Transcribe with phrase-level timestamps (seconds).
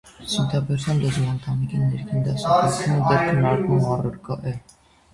[0.29, 4.61] Սինատիբեթյան լեզվաընտանիքի ներքին դասակարումը դեռ քննարկման առարկա է։